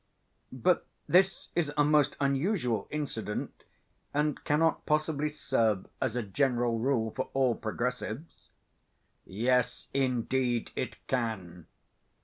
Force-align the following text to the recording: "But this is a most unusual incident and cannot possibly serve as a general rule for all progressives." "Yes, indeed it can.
"But 0.55 0.87
this 1.07 1.49
is 1.55 1.71
a 1.77 1.83
most 1.83 2.15
unusual 2.19 2.87
incident 2.89 3.65
and 4.15 4.43
cannot 4.43 4.83
possibly 4.87 5.29
serve 5.29 5.85
as 6.01 6.15
a 6.15 6.23
general 6.23 6.79
rule 6.79 7.11
for 7.11 7.29
all 7.35 7.53
progressives." 7.53 8.49
"Yes, 9.27 9.89
indeed 9.93 10.71
it 10.75 10.95
can. 11.05 11.67